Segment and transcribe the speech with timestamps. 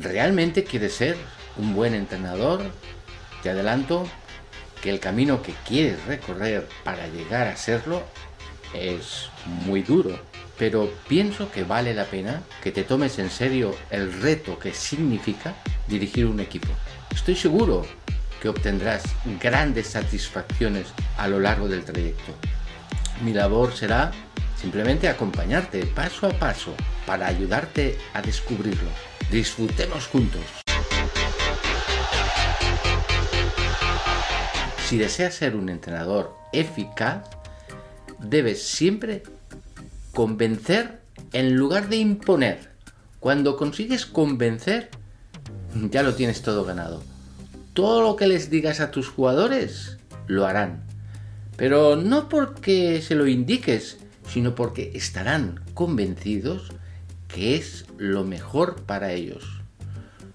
[0.00, 1.16] realmente quieres ser
[1.56, 2.62] un buen entrenador,
[3.42, 4.06] te adelanto
[4.82, 8.02] que el camino que quieres recorrer para llegar a serlo
[8.74, 9.28] es
[9.66, 10.18] muy duro,
[10.58, 15.54] pero pienso que vale la pena que te tomes en serio el reto que significa
[15.86, 16.68] dirigir un equipo.
[17.12, 17.86] Estoy seguro
[18.40, 19.02] que obtendrás
[19.40, 20.86] grandes satisfacciones
[21.18, 22.32] a lo largo del trayecto.
[23.22, 24.12] Mi labor será
[24.58, 26.74] simplemente acompañarte paso a paso
[27.06, 29.09] para ayudarte a descubrirlo.
[29.30, 30.42] Disfrutemos juntos.
[34.88, 37.30] Si deseas ser un entrenador eficaz,
[38.18, 39.22] debes siempre
[40.12, 41.00] convencer
[41.32, 42.70] en lugar de imponer.
[43.20, 44.90] Cuando consigues convencer,
[45.90, 47.00] ya lo tienes todo ganado.
[47.72, 50.82] Todo lo que les digas a tus jugadores, lo harán.
[51.56, 56.72] Pero no porque se lo indiques, sino porque estarán convencidos
[57.34, 59.44] que es lo mejor para ellos.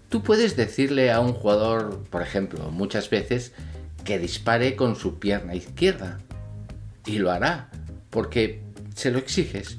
[0.09, 3.53] Tú puedes decirle a un jugador, por ejemplo, muchas veces,
[4.03, 6.20] que dispare con su pierna izquierda.
[7.05, 7.70] Y lo hará,
[8.09, 8.61] porque
[8.95, 9.78] se lo exiges.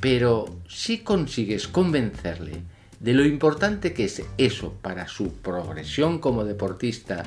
[0.00, 2.62] Pero si consigues convencerle
[3.00, 7.24] de lo importante que es eso para su progresión como deportista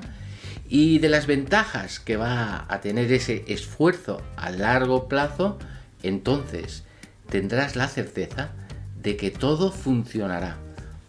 [0.68, 5.58] y de las ventajas que va a tener ese esfuerzo a largo plazo,
[6.04, 6.84] entonces
[7.30, 8.52] tendrás la certeza
[9.02, 10.58] de que todo funcionará,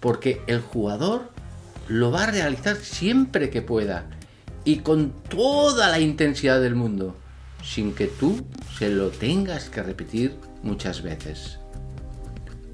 [0.00, 1.30] porque el jugador
[1.88, 4.06] lo va a realizar siempre que pueda
[4.64, 7.16] y con toda la intensidad del mundo,
[7.62, 8.46] sin que tú
[8.78, 11.58] se lo tengas que repetir muchas veces.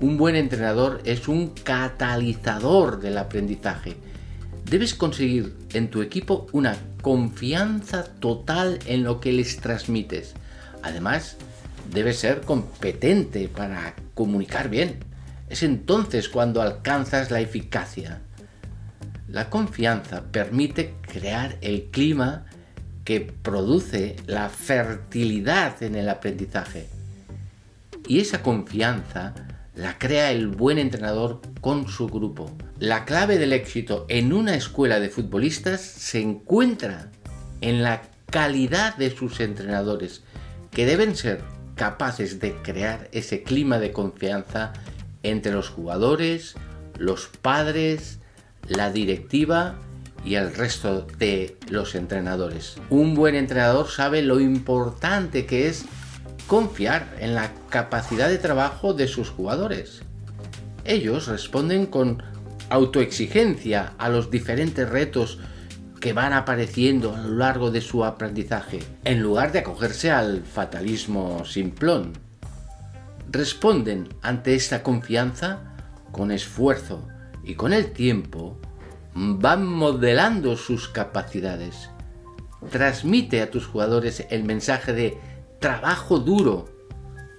[0.00, 3.96] Un buen entrenador es un catalizador del aprendizaje.
[4.64, 10.34] Debes conseguir en tu equipo una confianza total en lo que les transmites.
[10.82, 11.36] Además,
[11.90, 14.98] debes ser competente para comunicar bien.
[15.48, 18.20] Es entonces cuando alcanzas la eficacia.
[19.28, 22.46] La confianza permite crear el clima
[23.04, 26.88] que produce la fertilidad en el aprendizaje.
[28.06, 29.34] Y esa confianza
[29.74, 32.50] la crea el buen entrenador con su grupo.
[32.78, 37.10] La clave del éxito en una escuela de futbolistas se encuentra
[37.60, 40.22] en la calidad de sus entrenadores,
[40.70, 41.42] que deben ser
[41.78, 44.74] capaces de crear ese clima de confianza
[45.22, 46.56] entre los jugadores,
[46.98, 48.18] los padres,
[48.66, 49.76] la directiva
[50.24, 52.76] y el resto de los entrenadores.
[52.90, 55.86] Un buen entrenador sabe lo importante que es
[56.46, 60.02] confiar en la capacidad de trabajo de sus jugadores.
[60.84, 62.22] Ellos responden con
[62.70, 65.38] autoexigencia a los diferentes retos
[66.00, 71.44] que van apareciendo a lo largo de su aprendizaje, en lugar de acogerse al fatalismo
[71.44, 72.12] simplón.
[73.30, 75.74] Responden ante esta confianza
[76.12, 77.06] con esfuerzo
[77.44, 78.58] y con el tiempo
[79.14, 81.90] van modelando sus capacidades.
[82.70, 85.18] Transmite a tus jugadores el mensaje de
[85.60, 86.68] trabajo duro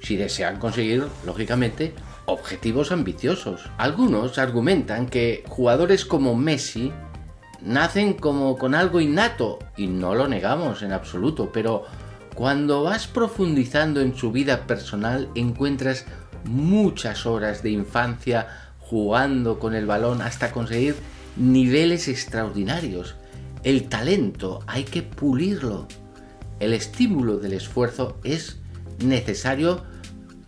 [0.02, 1.94] si desean conseguir, lógicamente,
[2.26, 3.70] objetivos ambiciosos.
[3.78, 6.94] Algunos argumentan que jugadores como Messi
[7.62, 11.84] nacen como con algo innato y no lo negamos en absoluto, pero
[12.36, 16.06] cuando vas profundizando en su vida personal encuentras
[16.46, 18.48] muchas horas de infancia
[18.80, 20.96] jugando con el balón hasta conseguir
[21.36, 23.16] niveles extraordinarios.
[23.64, 25.88] El talento hay que pulirlo.
[26.60, 28.58] El estímulo del esfuerzo es
[29.00, 29.84] necesario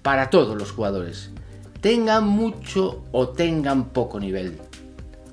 [0.01, 1.29] para todos los jugadores,
[1.79, 4.59] tengan mucho o tengan poco nivel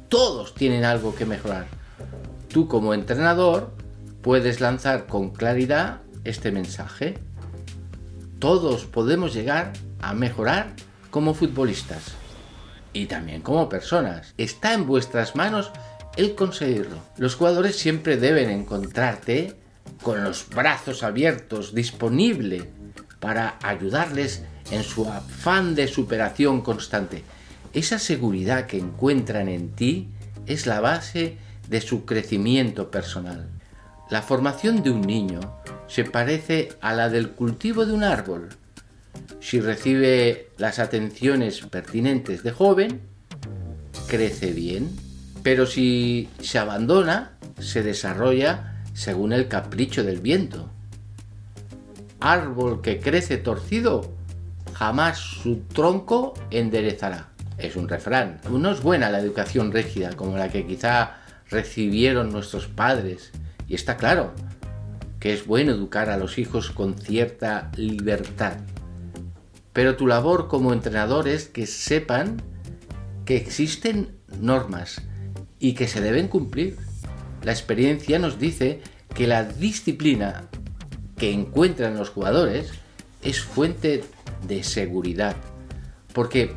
[0.09, 1.67] todos tienen algo que mejorar.
[2.49, 3.73] Tú como entrenador
[4.23, 7.19] puedes lanzar con claridad este mensaje.
[8.39, 10.73] Todos podemos llegar a mejorar
[11.11, 12.13] como futbolistas
[12.93, 14.35] y también como personas.
[14.39, 15.71] Está en vuestras manos
[16.17, 16.99] el conseguirlo.
[17.17, 19.57] Los jugadores siempre deben encontrarte
[20.03, 22.71] con los brazos abiertos, disponible
[23.21, 27.25] para ayudarles en su afán de superación constante.
[27.75, 30.09] Esa seguridad que encuentran en ti
[30.47, 31.37] es la base
[31.69, 33.49] de su crecimiento personal.
[34.11, 35.41] La formación de un niño
[35.87, 38.49] se parece a la del cultivo de un árbol.
[39.41, 43.03] Si recibe las atenciones pertinentes de joven,
[44.07, 44.89] crece bien,
[45.43, 50.71] pero si se abandona, se desarrolla según el capricho del viento.
[52.19, 54.11] Árbol que crece torcido,
[54.73, 58.41] jamás su tronco enderezará es un refrán.
[58.51, 61.19] No es buena la educación rígida como la que quizá
[61.51, 63.33] recibieron nuestros padres.
[63.67, 64.33] Y está claro
[65.21, 68.59] que es bueno educar a los hijos con cierta libertad.
[69.73, 72.43] Pero tu labor como entrenador es que sepan
[73.25, 75.03] que existen normas
[75.59, 76.77] y que se deben cumplir.
[77.43, 78.81] La experiencia nos dice
[79.15, 80.49] que la disciplina
[81.17, 82.71] que encuentran los jugadores
[83.23, 84.05] es fuente
[84.47, 85.37] de seguridad,
[86.13, 86.55] porque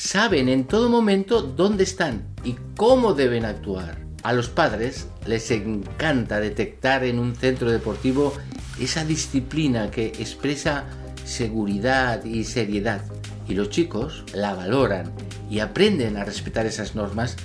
[0.00, 3.98] saben en todo momento dónde están y cómo deben actuar.
[4.22, 8.32] A los padres les encanta detectar en un centro deportivo
[8.80, 10.86] esa disciplina que expresa
[11.26, 13.02] seguridad y seriedad.
[13.46, 15.12] Y los chicos la valoran
[15.50, 17.36] y aprenden a respetar esas normas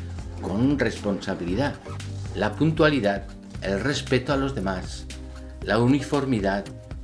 [0.42, 1.76] con responsabilidad.
[2.36, 3.26] La puntualidad,
[3.64, 5.06] el respeto a los demás,
[5.62, 6.64] la uniformidad,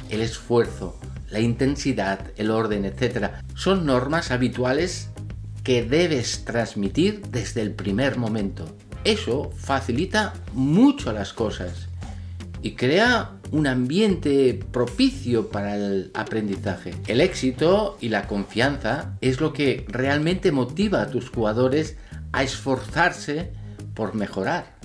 [0.10, 0.98] el esfuerzo,
[1.30, 3.32] la intensidad, el orden, etc.
[3.54, 5.11] Son normas habituales
[5.64, 8.66] que debes transmitir desde el primer momento.
[9.04, 11.88] Eso facilita mucho las cosas
[12.62, 16.94] y crea un ambiente propicio para el aprendizaje.
[17.08, 21.98] El éxito y la confianza es lo que realmente motiva a tus jugadores
[22.32, 23.52] a esforzarse
[23.94, 24.78] por mejorar.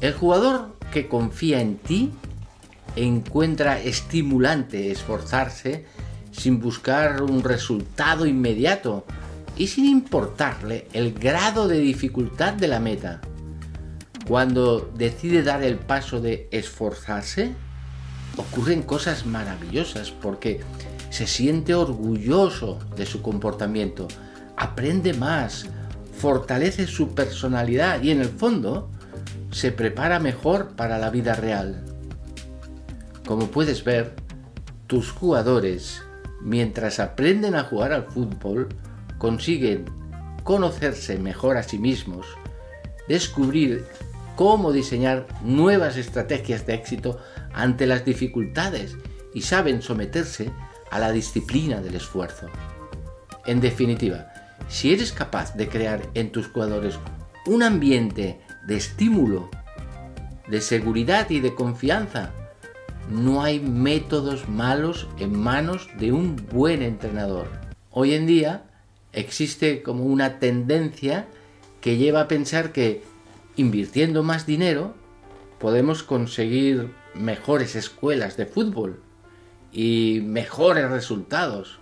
[0.00, 2.12] El jugador que confía en ti
[2.94, 5.86] encuentra estimulante esforzarse
[6.30, 9.06] sin buscar un resultado inmediato
[9.56, 13.20] y sin importarle el grado de dificultad de la meta.
[14.26, 17.54] Cuando decide dar el paso de esforzarse,
[18.36, 20.60] ocurren cosas maravillosas porque
[21.10, 24.08] se siente orgulloso de su comportamiento,
[24.56, 25.66] aprende más,
[26.16, 28.90] fortalece su personalidad y en el fondo
[29.50, 31.84] se prepara mejor para la vida real.
[33.26, 34.14] Como puedes ver,
[34.86, 36.02] tus jugadores,
[36.40, 38.68] mientras aprenden a jugar al fútbol,
[39.22, 39.84] consiguen
[40.42, 42.26] conocerse mejor a sí mismos,
[43.06, 43.84] descubrir
[44.34, 47.20] cómo diseñar nuevas estrategias de éxito
[47.54, 48.96] ante las dificultades
[49.32, 50.50] y saben someterse
[50.90, 52.48] a la disciplina del esfuerzo.
[53.46, 54.32] En definitiva,
[54.66, 56.98] si eres capaz de crear en tus jugadores
[57.46, 59.50] un ambiente de estímulo,
[60.48, 62.32] de seguridad y de confianza,
[63.08, 67.46] no hay métodos malos en manos de un buen entrenador.
[67.92, 68.64] Hoy en día
[69.12, 71.26] existe como una tendencia
[71.80, 73.02] que lleva a pensar que
[73.56, 74.94] invirtiendo más dinero
[75.58, 79.00] podemos conseguir mejores escuelas de fútbol
[79.72, 81.78] y mejores resultados.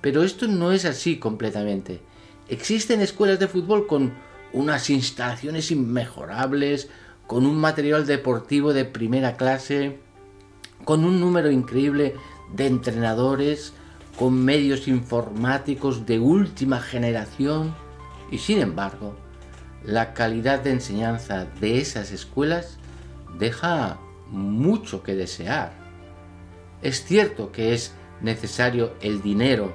[0.00, 2.00] Pero esto no es así completamente.
[2.48, 4.12] Existen escuelas de fútbol con
[4.52, 6.88] unas instalaciones inmejorables,
[7.26, 9.98] con un material deportivo de primera clase,
[10.84, 12.14] con un número increíble
[12.54, 13.74] de entrenadores,
[14.18, 17.74] con medios informáticos de última generación
[18.30, 19.16] y sin embargo,
[19.84, 22.78] la calidad de enseñanza de esas escuelas
[23.38, 23.98] deja
[24.30, 25.72] mucho que desear.
[26.82, 29.72] Es cierto que es necesario el dinero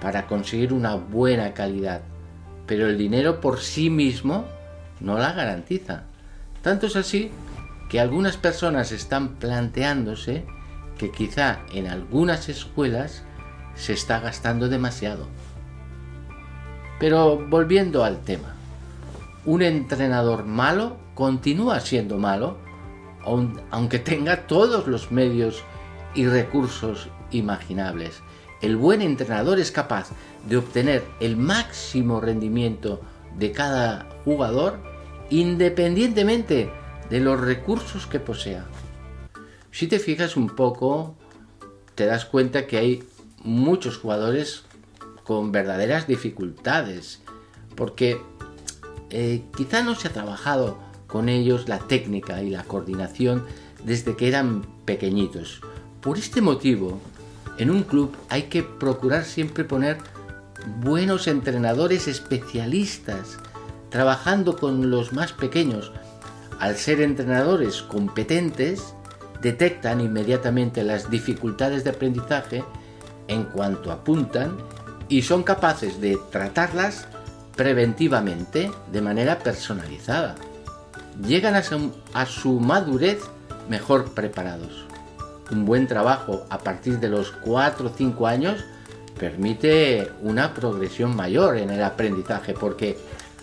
[0.00, 2.02] para conseguir una buena calidad,
[2.66, 4.44] pero el dinero por sí mismo
[5.00, 6.02] no la garantiza.
[6.62, 7.30] Tanto es así
[7.88, 10.44] que algunas personas están planteándose
[10.98, 13.22] que quizá en algunas escuelas
[13.74, 15.26] se está gastando demasiado.
[16.98, 18.54] Pero volviendo al tema,
[19.44, 22.56] un entrenador malo continúa siendo malo,
[23.70, 25.62] aunque tenga todos los medios
[26.14, 28.22] y recursos imaginables.
[28.60, 30.10] El buen entrenador es capaz
[30.48, 33.00] de obtener el máximo rendimiento
[33.36, 34.78] de cada jugador
[35.30, 36.70] independientemente
[37.10, 38.64] de los recursos que posea.
[39.70, 41.16] Si te fijas un poco,
[41.94, 43.04] te das cuenta que hay
[43.44, 44.64] muchos jugadores
[45.22, 47.20] con verdaderas dificultades,
[47.76, 48.20] porque
[49.10, 53.44] eh, quizá no se ha trabajado con ellos la técnica y la coordinación
[53.84, 55.60] desde que eran pequeñitos.
[56.00, 57.00] Por este motivo,
[57.58, 59.98] en un club hay que procurar siempre poner
[60.80, 63.38] buenos entrenadores especialistas,
[63.90, 65.92] trabajando con los más pequeños.
[66.58, 68.94] Al ser entrenadores competentes,
[69.40, 72.64] detectan inmediatamente las dificultades de aprendizaje
[73.28, 74.56] en cuanto apuntan
[75.08, 77.06] y son capaces de tratarlas
[77.56, 80.34] preventivamente de manera personalizada.
[81.26, 83.20] Llegan a su, madurez
[83.68, 84.84] mejor preparados.
[85.50, 88.64] Un buen trabajo a partir de los 4 o 5 años
[89.18, 92.98] permite una progresión mayor en el aprendizaje porque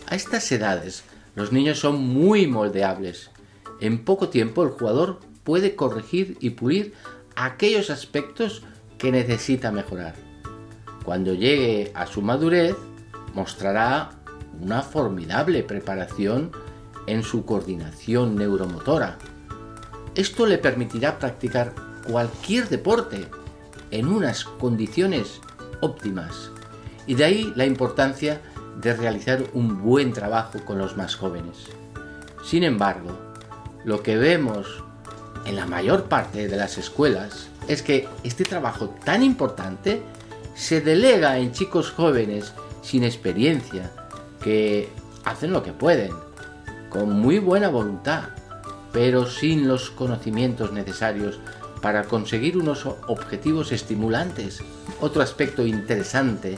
[0.08, 1.04] a estas edades
[1.36, 3.30] los niños son muy moldeables.
[3.80, 6.94] En poco tiempo el jugador puede corregir y pulir
[7.36, 8.64] aquellos aspectos
[9.02, 10.14] que necesita mejorar.
[11.04, 12.76] Cuando llegue a su madurez,
[13.34, 14.12] mostrará
[14.62, 16.52] una formidable preparación
[17.08, 19.18] en su coordinación neuromotora.
[20.14, 21.74] Esto le permitirá practicar
[22.08, 23.26] cualquier deporte
[23.90, 25.42] en unas condiciones
[25.82, 26.52] óptimas.
[27.08, 28.40] Y de ahí la importancia
[28.80, 31.58] de realizar un buen trabajo con los más jóvenes.
[32.44, 33.18] Sin embargo,
[33.84, 34.84] lo que vemos
[35.48, 40.02] en la mayor parte de las escuelas es que este trabajo tan importante
[40.56, 43.92] se delega en chicos jóvenes sin experiencia
[44.44, 44.90] que
[45.24, 46.12] hacen lo que pueden,
[46.90, 48.30] con muy buena voluntad,
[48.92, 51.40] pero sin los conocimientos necesarios
[51.82, 54.62] para conseguir unos objetivos estimulantes.
[55.00, 56.58] Otro aspecto interesante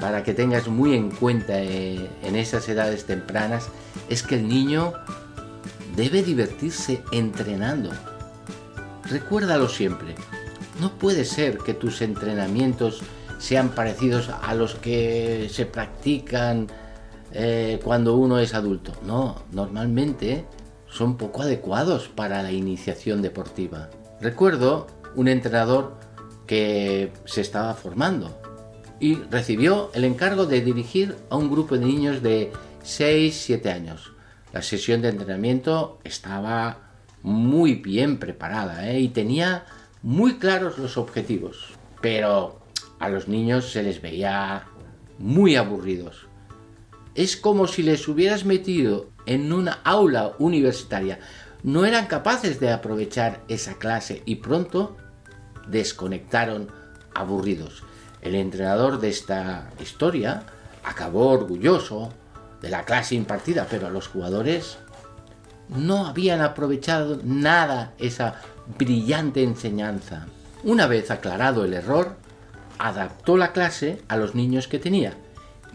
[0.00, 3.68] para que tengas muy en cuenta eh, en esas edades tempranas
[4.08, 4.92] es que el niño
[5.94, 7.90] debe divertirse entrenando.
[9.04, 10.14] Recuérdalo siempre.
[10.80, 13.00] No puede ser que tus entrenamientos
[13.38, 16.66] sean parecidos a los que se practican
[17.32, 18.92] eh, cuando uno es adulto.
[19.04, 20.44] No, normalmente
[20.88, 23.90] son poco adecuados para la iniciación deportiva.
[24.20, 25.98] Recuerdo un entrenador
[26.46, 28.40] que se estaba formando
[29.00, 32.52] y recibió el encargo de dirigir a un grupo de niños de
[32.82, 34.12] 6-7 años.
[34.52, 36.78] La sesión de entrenamiento estaba
[37.22, 39.00] muy bien preparada ¿eh?
[39.00, 39.66] y tenía
[40.06, 42.60] muy claros los objetivos, pero
[43.00, 44.68] a los niños se les veía
[45.18, 46.28] muy aburridos.
[47.16, 51.18] Es como si les hubieras metido en una aula universitaria.
[51.64, 54.96] No eran capaces de aprovechar esa clase y pronto
[55.66, 56.70] desconectaron
[57.12, 57.82] aburridos.
[58.22, 60.44] El entrenador de esta historia
[60.84, 62.12] acabó orgulloso
[62.62, 64.78] de la clase impartida, pero los jugadores
[65.68, 68.40] no habían aprovechado nada esa
[68.78, 70.26] brillante enseñanza.
[70.64, 72.16] Una vez aclarado el error,
[72.78, 75.14] adaptó la clase a los niños que tenía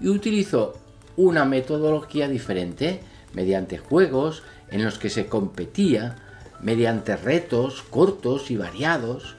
[0.01, 0.73] y utilizó
[1.15, 3.01] una metodología diferente
[3.33, 6.15] mediante juegos en los que se competía,
[6.61, 9.35] mediante retos cortos y variados,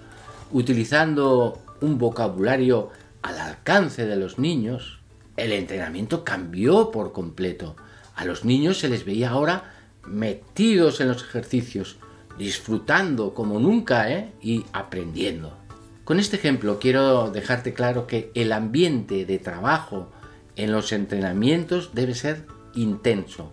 [0.50, 2.90] utilizando un vocabulario
[3.22, 5.00] al alcance de los niños,
[5.36, 7.76] el entrenamiento cambió por completo.
[8.14, 9.74] A los niños se les veía ahora
[10.06, 11.96] metidos en los ejercicios,
[12.38, 14.32] disfrutando como nunca ¿eh?
[14.40, 15.56] y aprendiendo.
[16.04, 20.10] Con este ejemplo quiero dejarte claro que el ambiente de trabajo
[20.56, 23.52] en los entrenamientos debe ser intenso,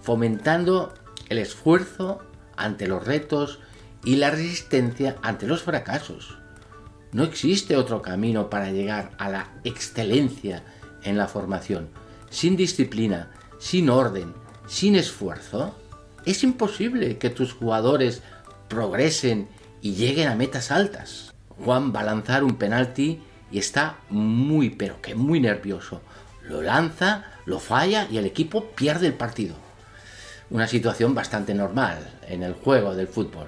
[0.00, 0.94] fomentando
[1.28, 2.20] el esfuerzo
[2.56, 3.60] ante los retos
[4.04, 6.38] y la resistencia ante los fracasos.
[7.12, 10.62] No existe otro camino para llegar a la excelencia
[11.02, 11.88] en la formación.
[12.30, 14.32] Sin disciplina, sin orden,
[14.66, 15.74] sin esfuerzo,
[16.24, 18.22] es imposible que tus jugadores
[18.68, 19.48] progresen
[19.80, 21.32] y lleguen a metas altas.
[21.64, 26.02] Juan va a lanzar un penalti y está muy, pero que muy nervioso.
[26.42, 29.54] Lo lanza, lo falla y el equipo pierde el partido.
[30.50, 33.46] Una situación bastante normal en el juego del fútbol.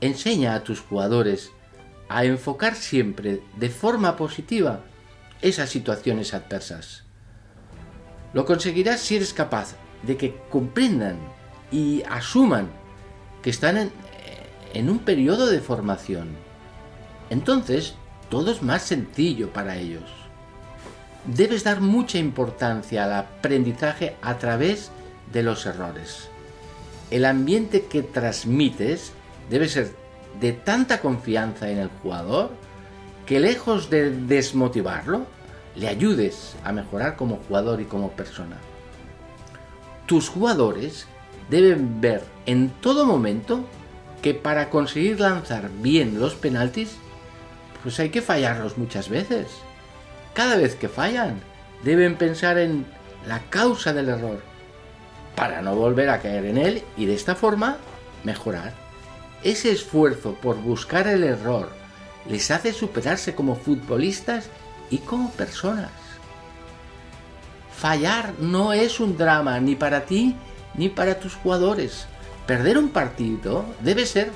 [0.00, 1.50] Enseña a tus jugadores
[2.08, 4.80] a enfocar siempre de forma positiva
[5.42, 7.04] esas situaciones adversas.
[8.32, 11.18] Lo conseguirás si eres capaz de que comprendan
[11.70, 12.68] y asuman
[13.42, 13.90] que están
[14.74, 16.28] en, un periodo de formación.
[17.30, 17.94] Entonces,
[18.28, 20.10] todo es más sencillo para ellos.
[21.24, 24.90] Debes dar mucha importancia al aprendizaje a través
[25.32, 26.28] de los errores.
[27.10, 29.12] El ambiente que transmites
[29.48, 29.94] debe ser
[30.40, 32.50] de tanta confianza en el jugador
[33.30, 35.24] que lejos de desmotivarlo,
[35.76, 38.56] le ayudes a mejorar como jugador y como persona.
[40.06, 41.06] Tus jugadores
[41.50, 43.64] deben ver en todo momento
[44.22, 46.96] que para conseguir lanzar bien los penaltis,
[47.82, 49.48] pues hay que fallarlos muchas veces.
[50.34, 51.40] Cada vez que fallan,
[51.82, 52.86] deben pensar en
[53.26, 54.42] la causa del error
[55.34, 57.78] para no volver a caer en él y de esta forma
[58.24, 58.74] mejorar.
[59.42, 61.70] Ese esfuerzo por buscar el error
[62.28, 64.50] les hace superarse como futbolistas
[64.90, 65.90] y como personas.
[67.76, 70.36] Fallar no es un drama ni para ti
[70.74, 72.06] ni para tus jugadores.
[72.46, 74.30] Perder un partido debe ser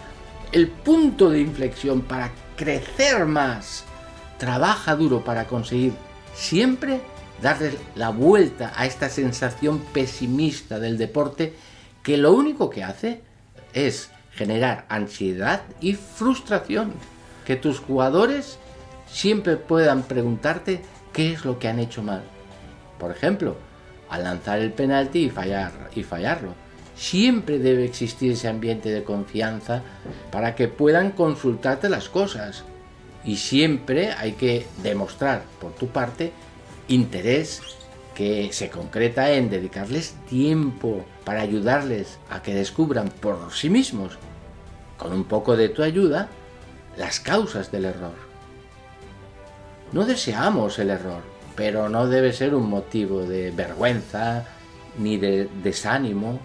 [0.53, 3.85] el punto de inflexión para crecer más.
[4.39, 5.93] Trabaja duro para conseguir
[6.35, 7.01] siempre
[7.43, 11.55] darle la vuelta a esta sensación pesimista del deporte
[12.03, 13.23] que lo único que hace
[13.73, 16.93] es generar ansiedad y frustración.
[17.45, 18.59] Que tus jugadores
[19.07, 22.23] siempre puedan preguntarte qué es lo que han hecho mal.
[22.99, 23.57] Por ejemplo,
[24.09, 26.55] al lanzar el penalti y, fallar, y fallarlo.
[26.97, 29.83] Siempre debe existir ese ambiente de confianza
[30.31, 32.65] para que puedan consultarte las cosas.
[33.25, 36.33] Y siempre hay que demostrar por tu parte
[36.89, 37.63] interés
[38.15, 44.19] que se concreta en dedicarles tiempo para ayudarles a que descubran por sí mismos,
[44.99, 46.29] con un poco de tu ayuda,
[46.97, 48.15] las causas del error.
[49.93, 51.23] No deseamos el error,
[51.57, 54.47] pero no debe ser un motivo de vergüenza
[54.99, 56.41] ni de desánimo.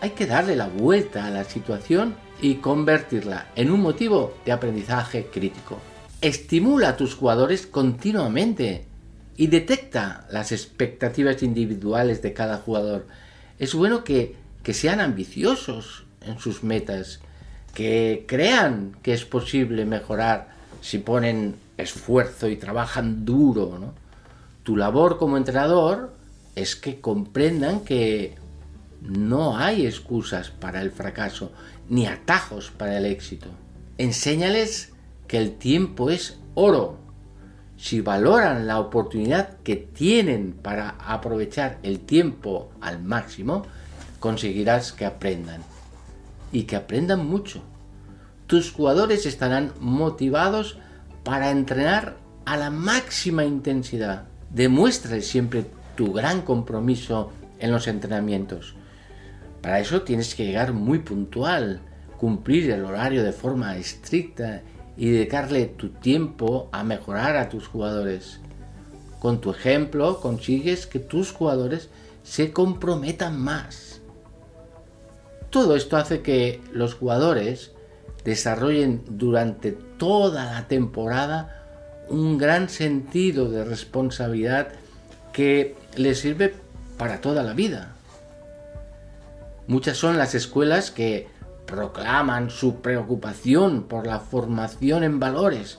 [0.00, 5.26] Hay que darle la vuelta a la situación y convertirla en un motivo de aprendizaje
[5.26, 5.78] crítico.
[6.20, 8.86] Estimula a tus jugadores continuamente
[9.36, 13.06] y detecta las expectativas individuales de cada jugador.
[13.58, 17.20] Es bueno que, que sean ambiciosos en sus metas,
[17.74, 20.48] que crean que es posible mejorar
[20.80, 23.78] si ponen esfuerzo y trabajan duro.
[23.80, 23.94] ¿no?
[24.68, 26.12] Tu labor como entrenador
[26.54, 28.36] es que comprendan que
[29.00, 31.52] no hay excusas para el fracaso
[31.88, 33.48] ni atajos para el éxito.
[33.96, 34.92] Enséñales
[35.26, 36.98] que el tiempo es oro.
[37.78, 43.64] Si valoran la oportunidad que tienen para aprovechar el tiempo al máximo,
[44.20, 45.62] conseguirás que aprendan.
[46.52, 47.62] Y que aprendan mucho.
[48.46, 50.76] Tus jugadores estarán motivados
[51.24, 54.26] para entrenar a la máxima intensidad.
[54.50, 58.74] Demuéstrales siempre tu gran compromiso en los entrenamientos.
[59.60, 61.80] Para eso tienes que llegar muy puntual,
[62.16, 64.62] cumplir el horario de forma estricta
[64.96, 68.40] y dedicarle tu tiempo a mejorar a tus jugadores.
[69.18, 71.90] Con tu ejemplo consigues que tus jugadores
[72.22, 74.00] se comprometan más.
[75.50, 77.72] Todo esto hace que los jugadores
[78.24, 81.57] desarrollen durante toda la temporada
[82.10, 84.68] un gran sentido de responsabilidad
[85.32, 86.54] que les sirve
[86.96, 87.94] para toda la vida.
[89.66, 91.28] Muchas son las escuelas que
[91.66, 95.78] proclaman su preocupación por la formación en valores,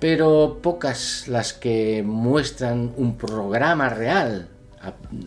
[0.00, 4.48] pero pocas las que muestran un programa real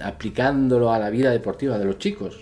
[0.04, 2.40] aplicándolo a la vida deportiva de los chicos.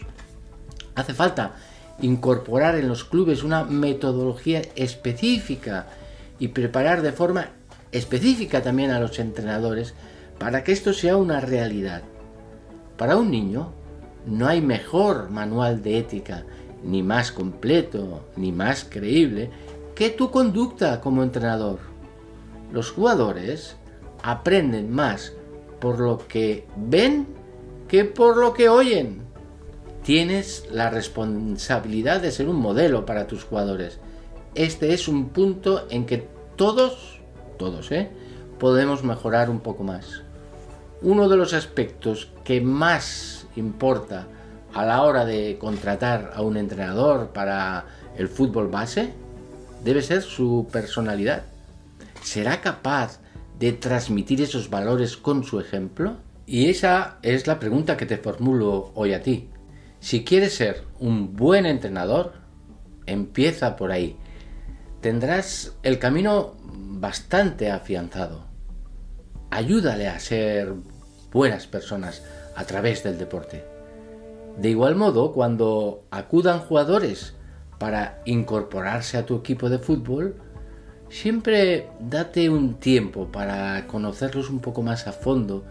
[0.96, 1.56] Hace falta
[2.01, 5.88] incorporar en los clubes una metodología específica
[6.39, 7.50] y preparar de forma
[7.92, 9.94] específica también a los entrenadores
[10.38, 12.01] para que esto sea una realidad.
[12.98, 13.72] Para un niño,
[14.25, 16.44] no hay mejor manual de ética,
[16.84, 19.50] ni más completo, ni más creíble,
[19.96, 21.79] que tu conducta como entrenador.
[22.72, 23.77] Los jugadores
[24.24, 25.33] aprenden más
[25.79, 27.27] por lo que ven
[27.88, 29.22] que por lo que oyen.
[30.03, 34.00] Tienes la responsabilidad de ser un modelo para tus jugadores.
[34.55, 37.20] Este es un punto en que todos,
[37.59, 38.09] todos, ¿eh?
[38.57, 40.24] podemos mejorar un poco más.
[41.01, 44.27] Uno de los aspectos que más importa
[44.74, 47.85] a la hora de contratar a un entrenador para
[48.18, 49.11] el fútbol base
[49.83, 51.44] debe ser su personalidad.
[52.24, 53.20] ¿Será capaz
[53.59, 56.15] de transmitir esos valores con su ejemplo?
[56.46, 59.50] Y esa es la pregunta que te formulo hoy a ti.
[60.00, 62.33] Si quieres ser un buen entrenador,
[63.05, 64.15] empieza por ahí.
[65.05, 68.48] Tendrás el camino bastante afianzado.
[69.51, 70.74] Ayúdale a ser
[71.31, 72.24] buenas personas,
[72.55, 73.63] a través del deporte.
[74.57, 77.35] De igual modo, cuando acudan jugadores
[77.77, 80.37] para incorporarse a tu equipo de fútbol,
[81.07, 85.65] siempre date un tiempo para conocerlos un poco más a fondo,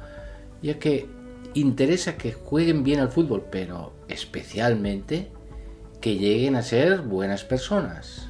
[0.62, 1.08] ya que
[1.54, 5.32] interesa que jueguen bien al fútbol, pero especialmente
[6.00, 8.28] que lleguen a ser buenas personas.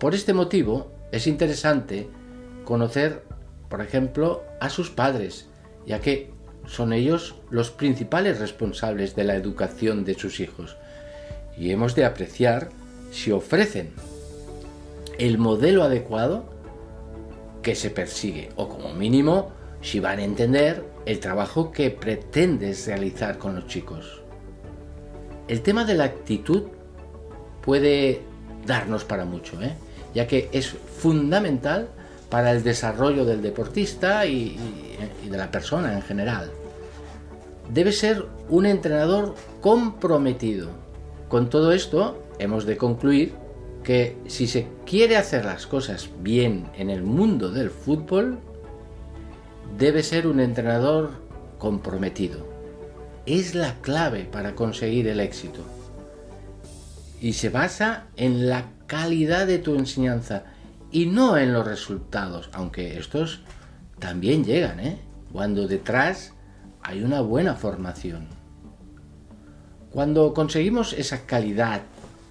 [0.00, 2.08] Por este motivo, es interesante
[2.64, 3.22] conocer,
[3.68, 5.50] por ejemplo, a sus padres,
[5.86, 6.30] ya que
[6.66, 10.78] son ellos los principales responsables de la educación de sus hijos
[11.58, 12.70] y hemos de apreciar
[13.10, 13.90] si ofrecen
[15.18, 16.44] el modelo adecuado
[17.62, 19.50] que se persigue o como mínimo
[19.82, 24.22] si van a entender el trabajo que pretendes realizar con los chicos.
[25.46, 26.68] El tema de la actitud
[27.60, 28.22] puede
[28.64, 29.74] darnos para mucho, ¿eh?
[30.14, 31.88] Ya que es fundamental
[32.28, 34.56] para el desarrollo del deportista y,
[35.28, 36.50] de la persona en general
[37.72, 40.68] debe ser un entrenador comprometido.
[41.28, 43.34] Con todo esto, hemos de concluir
[43.84, 48.38] que si se quiere hacer las cosas bien en el mundo del fútbol,
[49.78, 51.10] debe ser un entrenador
[51.58, 52.46] comprometido.
[53.26, 55.60] Es la clave para conseguir el éxito.
[57.20, 60.44] Y se basa en la calidad de tu enseñanza
[60.90, 63.42] y no en los resultados, aunque estos
[63.98, 64.98] también llegan, ¿eh?
[65.32, 66.32] Cuando detrás
[66.82, 68.28] hay una buena formación.
[69.90, 71.82] Cuando conseguimos esa calidad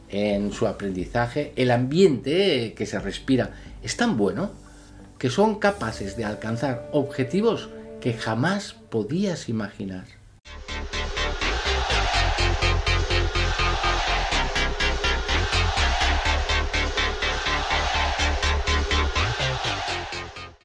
[0.09, 3.51] en su aprendizaje, el ambiente que se respira
[3.83, 4.51] es tan bueno
[5.17, 7.69] que son capaces de alcanzar objetivos
[8.01, 10.18] que jamás podías imaginar.